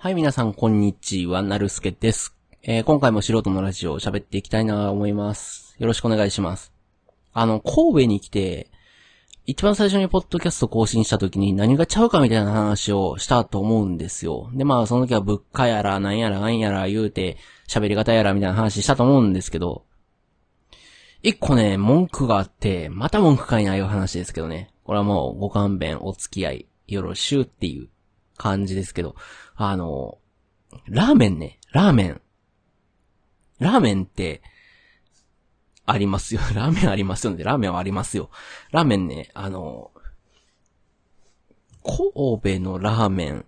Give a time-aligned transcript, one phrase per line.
[0.00, 2.32] はい、皆さん、こんにちは、なるすけです。
[2.62, 5.74] えー今回も素人のラジオを喋っていきたいなと思います。
[5.80, 6.72] よろしくお願いします。
[7.32, 8.70] あの、神戸に来て、
[9.44, 14.48] 一番最初にポッドキャスト更新した時に何がちゃうかみたいな話をしたと思うんですよ。
[14.54, 17.36] で、まあ、その時は物価やら、なんやら、なんやら言うて、
[17.66, 19.82] 喋り方やらみたいな話したと思うんですけど、
[21.24, 24.70] 一個ね、文句があって、また文句かいないう話ですけどね。
[24.84, 27.88] これはもうご勘弁、お付き合い、よろしゅうっていう
[28.38, 29.16] 感じですけど、
[29.54, 30.18] あの、
[30.86, 32.20] ラーメンね、ラーメン。
[33.58, 34.42] ラーメンって、
[35.84, 36.40] ありますよ。
[36.54, 37.42] ラーメンありますよね。
[37.42, 38.30] ラーメンはありますよ。
[38.70, 39.90] ラーメンね、あの、
[41.82, 43.46] 神戸のラーメン、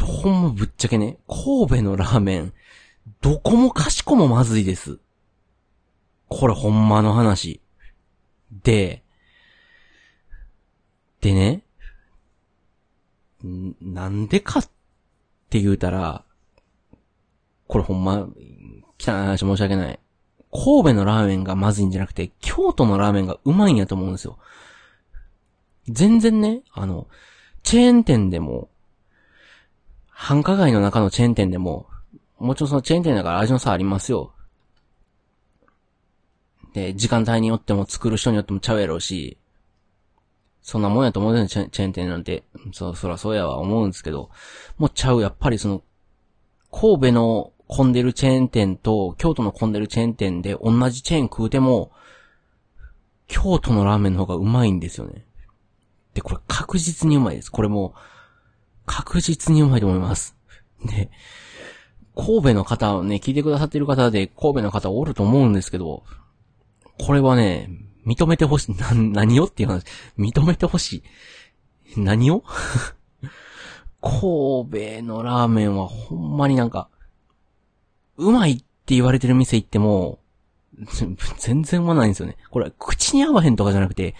[0.00, 2.54] ほんまぶっちゃけね、神戸のラーメン、
[3.20, 4.98] どこもかしこもまずいです。
[6.28, 7.60] これほんまの話。
[8.50, 9.04] で、
[11.20, 11.63] でね、
[13.82, 14.68] なんでかっ
[15.50, 16.24] て言うたら、
[17.66, 18.26] これほんま、
[18.98, 19.98] 汚い話申し訳ない。
[20.50, 24.38] 神戸のラーメンがまずいんじゃなくて、京都のラーメンがうまいんやと思うんですよ。
[25.88, 27.06] 全然ね、あの、
[27.62, 28.70] チェーン店でも、
[30.08, 31.86] 繁華街の中のチェーン店でも、
[32.38, 34.32] もちろんそのチェーン店だから味の差ありますよ。
[36.72, 39.38] で、時間帯によっても作る人によってもちゃうやろうし、
[40.64, 42.42] そんなもんやと思うよチェチェーン店なんて。
[42.72, 44.30] そ、そらそうやわ思うんですけど、
[44.78, 45.82] もうちゃう、やっぱりその、
[46.72, 51.92] 神戸の混んでるチェーン店と、京都の混んでるチェーン店で同じチェーン食うても、
[53.26, 55.26] 京都のラーメンの方がうまいんですよね。
[56.14, 57.52] で、これ確実にうまいです。
[57.52, 57.94] これも、
[58.86, 60.34] 確実にうまいと思います。
[60.86, 61.10] で、
[62.16, 66.04] 神戸の方をね、聞いてくださってる方で、神戸の方おると思うんですけど、
[66.98, 67.68] これはね、
[68.06, 68.74] 認めてほしい。
[68.76, 69.44] な、何を？
[69.44, 69.84] っていう話。
[70.18, 71.02] 認めてほし
[71.96, 72.00] い。
[72.00, 72.44] 何を？
[74.00, 76.88] 神戸のラーメンはほんまになんか、
[78.16, 80.20] うまいって言われてる店行っても、
[81.38, 82.36] 全然うまないんですよね。
[82.50, 84.14] これ、口に合わへんとかじゃなくて、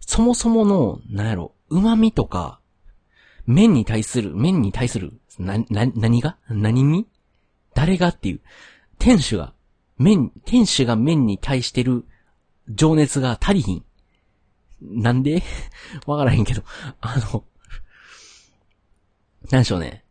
[0.00, 2.60] そもそもの、なんやろ、旨味とか、
[3.46, 6.36] 麺に対する、麺に対する、な、な、何が？
[6.48, 7.06] 何に？
[7.74, 8.40] 誰がっていう。
[8.98, 9.52] 店主が、
[9.98, 12.06] 麺、店主が麺に対してる
[12.68, 13.84] 情熱が足りひん。
[14.80, 15.42] なんで？
[16.06, 16.62] わからへんけど。
[17.00, 17.44] あの、
[19.50, 20.04] なんでしょうね。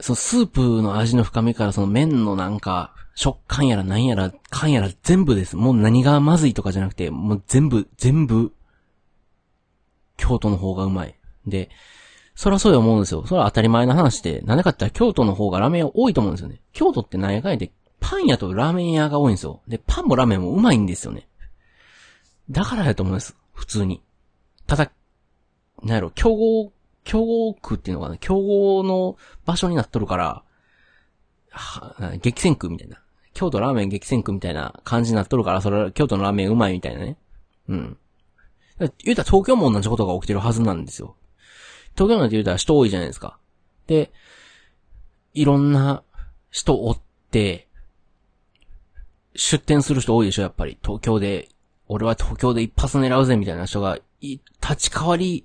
[0.00, 5.56] そのスープの味の深みからその麺のなんか、食感やらなんやら、感やら全部です。
[5.56, 8.52] もう何がまずいとかじゃなくて、もう全部、全部、
[10.16, 11.18] 京都の方がうまい。
[11.46, 11.70] で、
[12.34, 13.24] そらそうや思うんですよ。
[13.26, 16.60] それは当たり前の話で、なんでかって言ったら京都の方がラーメン多いと思うんですよね。
[16.72, 17.72] 京都って何やかんやで、
[18.06, 19.62] パン屋とラーメン屋が多いんですよ。
[19.66, 21.26] で、パンもラーメンもうまいんですよね。
[22.50, 23.34] だからやと思います。
[23.54, 24.02] 普通に。
[24.66, 24.92] ただ、
[25.82, 26.72] なんやろ、競合、
[27.02, 29.16] 競合区っていうのかな競合の
[29.46, 30.42] 場所になっとるから、
[32.20, 33.00] 激戦区みたいな。
[33.32, 37.16] 京都ラーメン激戦区みたいな感じになっとるから、それは京都のラーメンうまいみたいなね。
[37.68, 37.98] うん。
[38.78, 41.16] 言うたら東京も同じことが起きてるはずなんですよ。
[41.94, 43.38] 東京なんて言うたら人多いじゃないですか。
[43.86, 44.12] で、
[45.32, 46.02] いろんな
[46.50, 47.00] 人おっ
[47.30, 47.68] て、
[49.36, 50.78] 出店する人多いでしょ、やっぱり。
[50.82, 51.48] 東京で、
[51.88, 55.44] 俺は東京で一発狙うぜ、みたいな人が、い立ち替わり、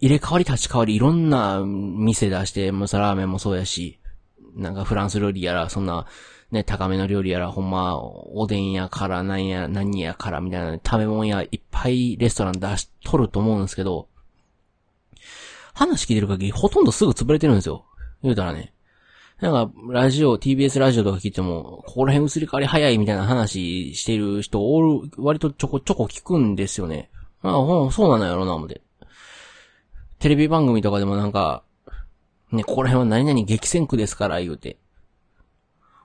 [0.00, 3.98] 入れ替わり立ち替わり、いろんな店出して、ムサラーメンもそうやし、
[4.54, 6.06] なんかフランス料理やら、そんな、
[6.50, 14.08] ね、高めの料理やら、ほんま、おでんやから、なんや、何やから、みたいな、食べ物やいっぱいレストラン出しとると思うんですけど、
[15.72, 17.86] 話聞いてる限り、ほとんどすぐ潰れてるんですよ。
[18.22, 18.74] 言うたらね。
[19.42, 27.10] なんか、ラジオ、TBS ラジオとか聞いても、ここら辺移り変わり早いみたいな話してる人おる、割とちょこちょこ聞くんですよね。
[27.42, 28.82] ああ、ほんそうなのやろな、思って。
[30.20, 31.64] テレビ番組とかでもなんか、
[32.52, 34.76] ね、ここら辺は何々激戦区ですから、言うて。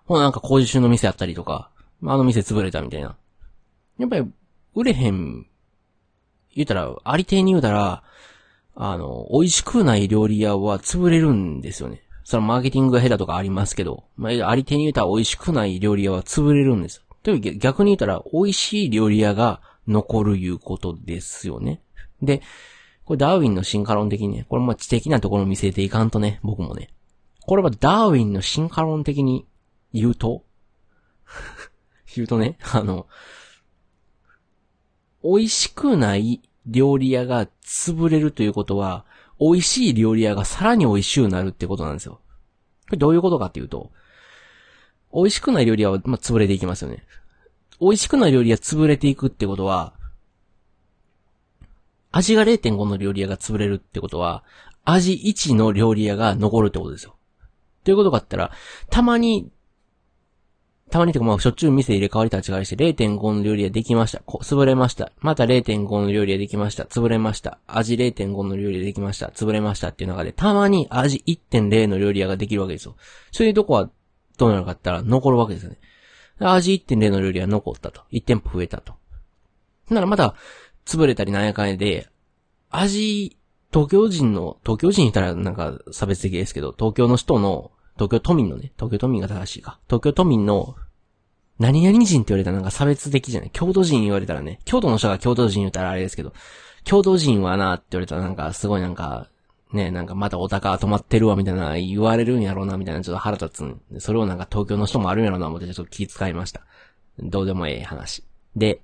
[0.06, 1.70] ほんなんか工事中の店あったりとか、
[2.04, 3.16] あの店潰れたみたいな。
[4.00, 4.26] やっぱり、
[4.74, 5.46] 売れへん、
[6.56, 8.02] 言うたら、ありていに言うたら、
[8.74, 12.02] あの、美味しくない料理屋は潰れるんですよね。
[12.28, 17.06] そのマーケティングが下手とかありますけど、まあ、ありていに言うたら美味しくない料理屋は潰れるんです。
[17.24, 21.82] という逆逆に言ったら、美味しい料理屋が残るいうことですよね。
[22.22, 22.42] で、
[23.06, 26.90] これダーウィンの進化論的にね、これも知的なところ見せていかんとね、僕もね。
[27.46, 29.48] これはダーウィンの進化論的に
[29.94, 30.44] 言うと
[32.14, 33.08] 言うとね、あの、
[35.24, 39.06] 美味しくない料理屋が潰れるということは、
[39.40, 42.22] 美味しい料理屋がさらに美味しくなるってことなんですよ。
[42.86, 43.92] これどういうことかっていうと、
[45.14, 47.04] 美味しくない料理屋は、まあ、潰れていきますよね。
[47.80, 49.94] 美味しくない料理屋潰れていくってことは、
[52.12, 54.44] 味が0.5の料理屋が潰れるってことは、
[54.84, 57.16] 味1の料理屋が残るってことですよ。
[57.84, 58.52] ということがあったら、
[58.90, 59.52] たまに、
[60.90, 64.20] たまにとかまあ、しょっちゅう店入れ替わり立ち替わりして0.5の料理屋できました。
[64.20, 65.12] こ潰れました。
[65.20, 66.84] また0.5の料理屋できました。
[66.84, 67.60] 潰れました。
[67.68, 69.28] 味0.5の料理屋できました。
[69.28, 72.96] 潰れましたっていう中で、たまに味1.0の料理屋ができるわけですよ。
[73.32, 73.90] そういうとこは
[74.38, 75.78] どうなるかって言ったら残るわけですよね。
[76.40, 78.04] 味1.0の料理屋残ったと。
[78.12, 78.94] 1店舗増えたと。
[79.90, 80.36] ならまた、
[80.86, 82.08] 潰れたりなんやかんやで、
[82.70, 83.38] 味
[83.72, 89.80] 東京人の、東京人いたらなんか差別的ですけど、東京の人の、東京都民のね、東京都民が正しいか。
[89.88, 90.76] 東京都民の、
[91.60, 93.50] 何々人って言われたらなんか差別的じゃない？
[93.52, 96.34] 京都人言われたらね、京都の人が京都人言ったらあれですけど、
[96.84, 99.28] 京都人はなって言われたらなんかすごいなんか、
[99.74, 106.62] ね、なんかまたお高止まってるわみたいな言われるんやろうなみたいなちょっと腹立つんで、それをなんか東京の人もあるんやろうな思ってちょっと気遣いました。
[107.20, 108.24] どうでもええ話。
[108.56, 108.82] で、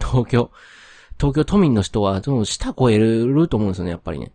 [0.00, 0.50] 東京、
[1.18, 4.32] 東京都民の人は、その、舌超えると思うんですよね、やっぱりね。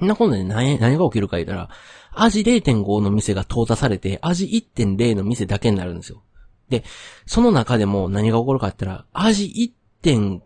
[0.00, 1.70] なことで何、何が起きるか言ったら、
[2.12, 6.22] 味0.5の店が淘汰されて、味1.0の店だけになるんですよ。
[6.68, 6.84] で、
[7.26, 9.72] その中でも何が起こるかって言ったら、味
[10.02, 10.40] 1.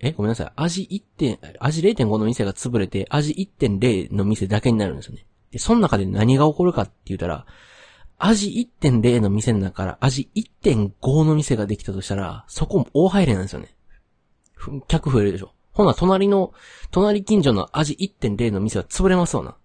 [0.00, 0.52] え、ごめんなさい。
[0.56, 5.26] 味1点、味0.5の店が潰れて、味1.0の店だけになるんですよね。
[5.50, 7.46] で、その中で何が起こるかって言ったら、
[8.18, 13.74] 味1.0の店の中から味1.5の店ができたとしたら、そこも大入れなんですよね。
[14.88, 15.52] 客増えるでしょ。
[15.76, 16.54] ほな、隣の、
[16.90, 19.58] 隣近所の味1.0の店は潰れますわな。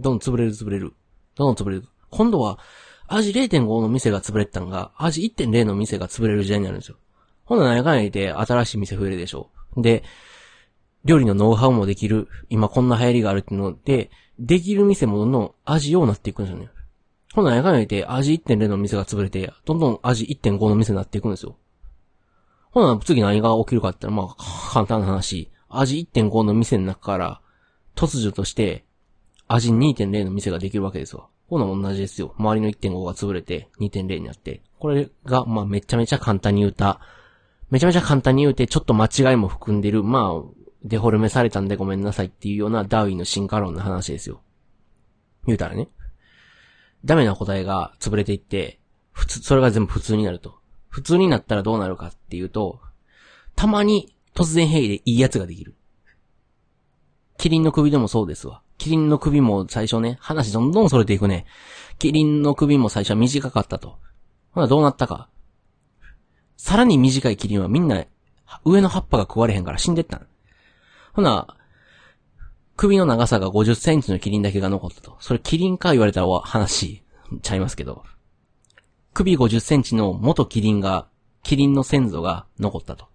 [0.00, 0.94] どんどん潰れる潰れる。
[1.34, 1.84] どんどん潰れる。
[2.08, 2.58] 今度は、
[3.06, 6.96] 味0.5の店が潰れてたのが、味1.0の店が潰れる時代になるんですよ。
[7.44, 9.50] ほな、何かいて新しい店増えるでしょ。
[9.76, 10.04] で、
[11.04, 12.28] 料理のノウハウもできる。
[12.48, 16.70] 今こんな流行りがあるっていうので、できる店もどんどん味ようなっていくんですよね。
[17.34, 21.58] ほな、何かいて味1.0の店が潰れて、どんどん味1.5の店になっていくんですよ。
[22.76, 25.50] ほな、次何が起きるかって言ったら、まあ、簡単な話。
[25.70, 27.40] 味1.5の店の中から、
[27.94, 28.84] 突如として、
[29.48, 31.28] 味2.0の店ができるわけですわ。
[31.48, 32.34] ほな、同じですよ。
[32.36, 34.60] 周りの1.5が潰れて、2.0になって。
[34.78, 37.00] これが、まあ、めちゃめちゃ簡単に言うた。
[37.70, 40.04] めちゃめちゃ簡単に言うて、ちょっと間違いも含んでる。
[40.04, 40.42] まあ、
[40.84, 44.42] デフォルメされたんでごめんなさいっていうようなダーウィンの進化論の話ですよ。
[45.46, 45.88] 言うたらね。
[47.06, 48.80] ダメな答えが潰れていって、
[49.12, 50.58] 普通、それが全部普通になると。
[50.96, 52.80] 普通になったらどうなるかっていうと、
[53.54, 55.74] たまに突然変異でいいやつができる。
[57.36, 58.62] キリンの首でもそうですわ。
[58.78, 61.44] キリンの首も最初ね、話どんどん逸れていくね。
[61.98, 63.98] キリンの首も最初は短かったと。
[64.52, 65.28] ほなどうなったか。
[66.56, 68.02] さらに短いキリンはみんな
[68.64, 70.22] 上の葉っぱが食われへんから死んでった
[71.12, 71.58] ほな、
[72.74, 75.18] 首の長さが50センチのキリンだけが残ったと。
[75.20, 77.02] それキリンか言われたら話
[77.42, 78.02] ちゃいますけど。
[79.16, 81.08] 首50センチの元キリンが、
[81.42, 83.08] キリンの先祖が残ったと。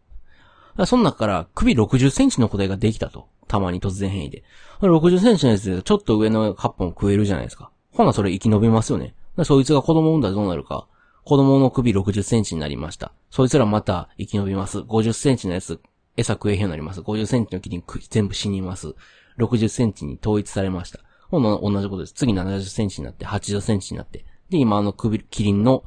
[0.87, 3.27] その中から首60センチの個体ができたと。
[3.47, 4.43] たまに突然変異で。
[4.81, 7.69] 60センチのやつでちょっと上の葉っぱも食えるじゃないですか。
[7.91, 9.13] ほなそれ生き延びますよね。
[9.43, 10.87] そいつが子供産んだらどうなるか。
[11.23, 13.11] 子供の首60センチになりました。
[13.29, 14.79] そいつらまた生き延びます。
[14.79, 15.79] 50センチのやつ、
[16.17, 17.01] 餌食えへんようになります。
[17.01, 18.95] 50センチのキリン全部死にます。
[19.37, 21.01] 60センチに統一されました。
[21.29, 22.13] ほんな同じことです。
[22.13, 24.25] 次70センチになって、80センチになって。
[24.51, 25.85] で、今あの首、キリンの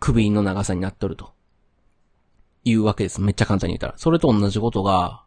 [0.00, 1.32] 首の長さになっとると。
[2.64, 3.20] いうわけです。
[3.20, 3.94] めっちゃ簡単に言ったら。
[3.96, 5.22] それと同じことが、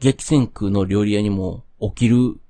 [0.00, 2.40] 激戦区の料理屋にも起きる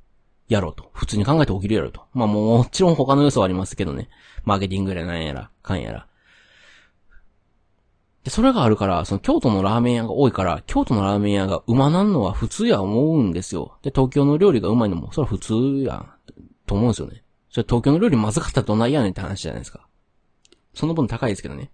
[0.48, 0.90] やろと。
[0.94, 2.02] 普通に考えて起きるやろと。
[2.14, 4.08] まあもちろん他の要素はありますけどね。
[4.44, 6.06] マーケティングやなんやら、かんやら。
[8.22, 13.78] で、それがあるから、その京都のラーメン屋が多いから、京都のラーメン屋がうまなんのは普通や思うんですよ。
[13.82, 16.06] で、東京の料理がうまいのも、それは普通や、
[16.66, 17.24] と思うんですよね。
[17.50, 19.86] それ東京の料理まずかったらどないやねんって話じゃないですか。
[20.74, 21.70] その分高いですけどね。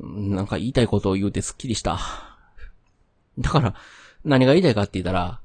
[0.00, 1.98] なんか言いたいことを言うてスッキリした。
[3.38, 3.74] だから、
[4.24, 5.40] 何が言いたいかって言ったら、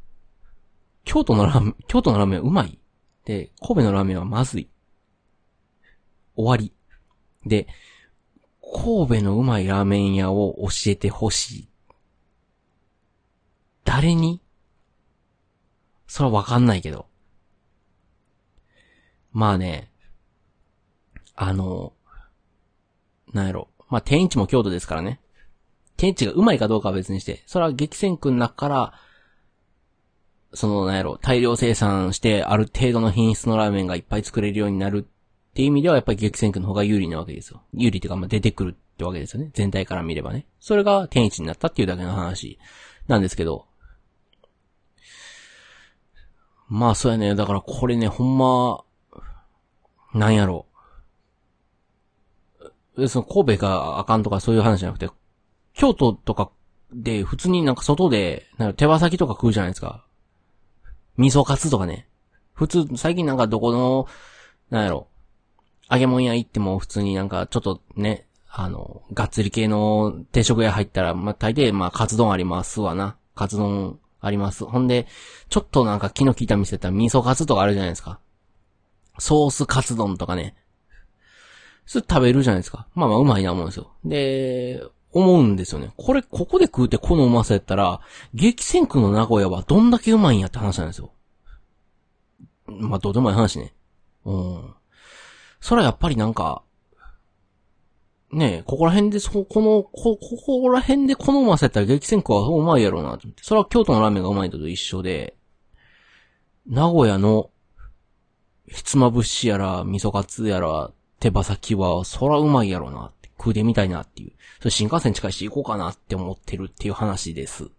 [1.05, 2.79] 京都のラーメン、京都のラーメンはうまい。
[3.25, 4.69] で、神戸のラーメンはまずい。
[6.35, 6.73] 終わり。
[7.45, 7.67] で、
[8.61, 11.69] 神戸のうまいラーメン屋を教えてほしい。
[13.83, 14.41] 誰に
[16.07, 17.07] それはわかんないけど。
[19.31, 19.91] まあね、
[21.35, 21.93] あの、
[23.33, 23.69] なんやろ。
[23.89, 25.19] まあ、天一も京都ですからね。
[25.97, 28.93] 天一がうまいかどうかは別にして、それは激戦区の中から、
[30.53, 37.63] その、なんやろ、大量生産して、ある程度の品質のラーメンがいっぱい作れるようになるっていう意味では、やっぱり激戦区の方が有利なわけですよ。
[37.73, 39.49] 有利っていうか、まあ、出てくるってわけですよね。
[39.53, 40.45] 全体から見ればね。
[40.59, 42.59] それが天一になったっていうだけの話
[43.07, 43.65] なんですけど。
[46.73, 47.35] まあ、そうやね。
[47.35, 48.83] だからこれね、ほんま、
[50.15, 50.65] なんやろ。
[53.07, 55.07] その神戸があかんとかそういう話じゃなくて、
[55.75, 56.49] 京都とか
[56.91, 60.03] で、普通になんか外で、なんか手羽先とか食うじゃないですか。
[61.17, 62.07] 味噌カツとかね。
[62.53, 64.07] 普通、最近なんかどこの、
[64.71, 65.07] なんやろ、
[65.91, 73.15] 揚げ物屋行っても普通になんかちょっとね、あの、がっつり系の定食屋入ったら、まあ、大抵まあ、カツ丼ありますわな。
[73.35, 74.63] カツ丼あります。
[74.63, 75.05] ほんで、
[75.49, 78.19] ちょっとなんか気の利いた店ったら味噌カツとかあるじゃないですか。
[79.19, 80.55] ソースカツ丼とかね。
[81.85, 82.87] それ食べるじゃないですか。
[82.95, 83.91] まあまあうまいな思うんですよ。
[84.05, 85.91] で、思うんですよね。
[85.97, 87.99] これ、ここで食うてこのうまさやったら、
[88.33, 91.11] 激戦区の名古屋はどんだけうまいんやって話なんですよ。
[92.65, 93.73] まあ、どうでもいい話ね。
[94.23, 94.73] うん。
[95.59, 96.63] それはやっぱりなんか、
[98.33, 103.43] ねえ、ここら辺で、そ、この、こ、ここら辺でこのうまさやったら激戦区はうまいやろうなと思って。
[103.43, 105.35] それは京都のラーメンがうまいのと一緒で、
[106.67, 107.51] 名古屋の、
[108.67, 114.31] ひつまぶしやら、味噌カツやら、手羽先は、そらうまいやろうなって、食うてみたいなっていう。
[114.59, 117.69] それ新幹線近いし行こうかなって思ってるっていう話です。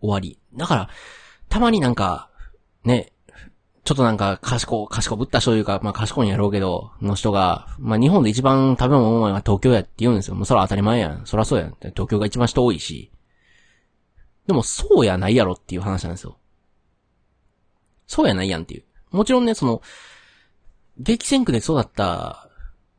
[0.00, 0.38] 終わり。
[0.54, 0.90] だから、
[1.48, 2.30] たまになんか、
[2.84, 3.12] ね、
[3.90, 10.36] ちょっとなんか、賢、賢ぶった人というか、まあ賢いんやろうけど、の人が、まあ日本で一番食べ物うのは東京やって言うんですよ。
[10.36, 11.26] もうそれ当たり前やん。
[11.26, 11.74] そらそうやん。
[11.80, 13.10] 東京が一番人多いし。
[14.46, 16.38] でも、そうやないやろっていう話なんですよ。
[18.06, 18.84] そうやないやんっていう。
[19.10, 19.82] もちろんね、その、
[21.00, 22.48] 激戦区で育った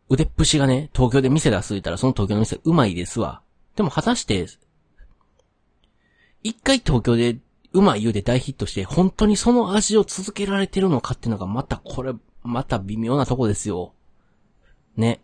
[0.10, 3.42] 腕っぷしがね、東京で店出すいたらその東京の店うまいですわ。
[3.78, 4.46] でも果たして、
[6.44, 7.38] 一回東京で
[7.74, 12.14] うまい言うで大ヒットして、本当にその味を続けられてるのかっていうのがまたこれ、
[12.44, 13.94] また微妙なとこですよ。
[14.98, 15.22] ね。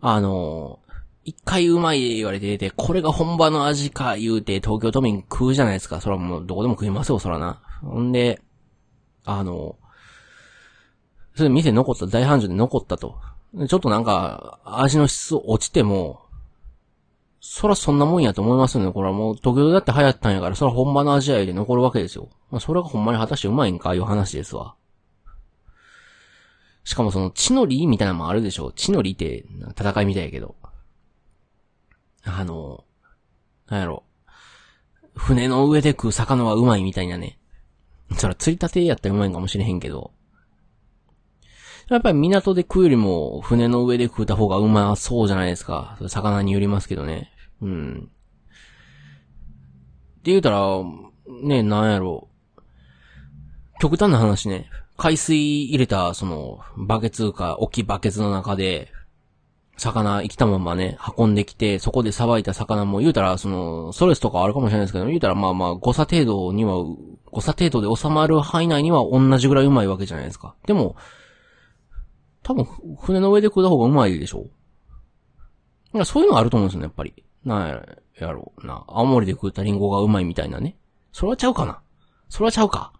[0.00, 0.80] あの、
[1.24, 6.02] 一回うまい言われてて、これが本場の味か言うて東京都民食うじゃないですか。
[6.02, 7.62] それもうどこでも食いますよ、そらな。
[7.80, 8.42] ほんで、
[9.24, 9.76] あの、
[11.34, 13.18] それ店残った、大繁盛で残ったと。
[13.68, 16.23] ちょっとなんか、味の質落ちても、
[17.46, 18.90] そらそんなもんやと思いますよね。
[18.90, 22.30] これはもう東京だって流行ったんやから、そら本場の味わいで残るわけですよ。
[22.50, 24.76] まあ、それがほんまに果たしてうまいんかいう話ですわ。
[26.84, 28.72] しかもその血のりみたいなのもあるでしょ。
[28.72, 29.44] 血のりって
[29.78, 30.56] 戦いみたいやけど。
[32.24, 32.84] あの、
[33.68, 34.04] なんやろ。
[35.14, 37.38] 船の上で食う魚はうまいみたいなね。
[38.16, 40.12] そら釣りたてやったらうまいんかもしれへんけど。
[41.90, 45.98] やっぱり港で食うよりも船の上で食うた方がうまそうじゃないですか。
[46.08, 47.33] 魚によりますけどね。
[47.62, 48.08] うん。
[48.08, 48.10] っ
[50.22, 50.60] て言うたら、
[51.42, 52.60] ね、なんやろう。
[53.80, 54.70] 極端な話ね。
[54.96, 58.92] 海水入れた、その、バケツか、大きいバケツの中で、
[59.76, 66.76] 魚生きたままね、運んできて、そこでさばいた魚も言うたら、その、ストレスとかあるかもしれないですけど、言うたらまあまあ、誤差程度には、
[67.32, 70.54] 誤差程度で収まる範囲内には同じぐらいうまいわけじゃないですか。
[70.66, 70.94] でも、
[72.44, 72.64] 多分、
[73.00, 74.46] 船の上で食った方がうまいでしょ
[76.04, 77.23] そういうのあると思うんですよね、やっぱり。
[77.44, 78.84] なんやろうな。
[78.88, 80.76] 青森で食ったリンゴがうまいみたいなね。
[81.12, 81.80] それはちゃうかな。
[82.28, 82.92] それはちゃうか。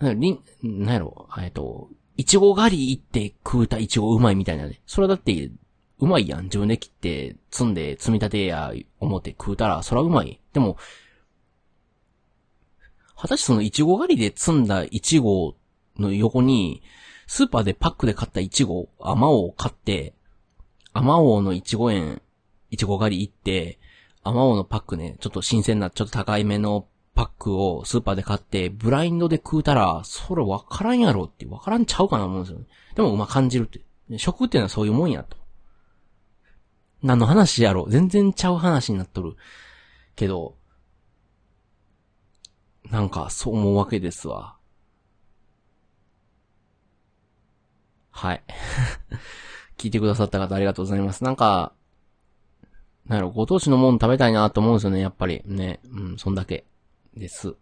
[0.00, 4.80] リン、なんやろう、えっと、いちご狩り行って食うたいちごうまいみたいなね。
[4.86, 5.50] それはだって、
[5.98, 6.44] うまいやん。
[6.44, 10.40] 自分で切って、積んで、積み立てや、思って食うたら、それはうまい。
[10.52, 10.76] でも、
[13.16, 15.54] 果たしてそのいちご狩りで積んだいちご
[15.96, 16.82] の横に、
[17.28, 20.14] スーパーでパックで買ったいちご、アマオを買って、
[20.92, 22.20] アマオのいちご園
[22.72, 23.78] いちご狩り行って、
[24.24, 32.64] アマオのパックね、ちょっと新鮮な、ちょっと高いめのパックをスーパーで買って、ブラインドで食うたら、それわからんやろって、わからんちゃうかな思うんですよね。
[32.94, 33.82] でもうま感じるって。
[34.18, 35.36] 食っていうのはそういうもんやと。
[37.02, 37.86] 何の話やろ？
[37.90, 39.36] 全然ちゃう話になっとる。
[40.16, 40.56] けど、
[42.90, 44.56] なんかそう思うわけですわ。
[48.10, 48.42] はい。
[49.76, 51.22] 聞いてくださった方ありがとうございます。
[51.24, 51.74] なんか、
[53.12, 55.42] なんやろ、ご当地のもん食べたいなと思うんですよね、やっぱり。
[55.44, 55.80] ね。
[55.92, 56.64] うん、そんだけ。
[57.14, 57.54] です。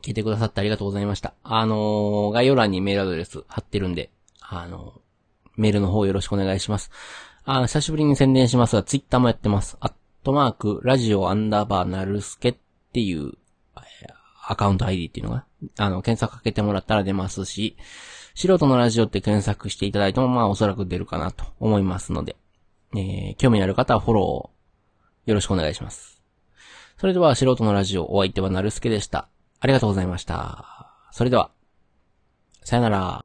[0.00, 1.34] 聞いてくださってありがとうございました。
[1.42, 4.10] あのー、概要欄にメールアドレス貼ってるんで、
[4.40, 6.92] あのー、メールの方よろしくお願いします。
[7.44, 9.76] あの、久しぶりに宣伝しますが、ツイッターもやってます。
[9.80, 12.56] アットマーク、ラジオアンダーバーなるすけっ
[12.92, 13.32] ていう、
[14.46, 15.44] アカウント ID っていうのが、
[15.78, 17.76] あの、検索かけてもらったら出ますし、
[18.34, 22.36] 素人のラジオって検索していただいても、まあおそらく出るかなと思いますので、
[22.94, 26.22] えー、興味のある方はフォローよろしくお願いします。
[26.98, 29.28] それでは、素人のラジオ、お相手はなるすけでした。
[29.60, 30.94] ありがとうございました。
[31.10, 31.50] それでは、
[32.64, 33.20] さよなら。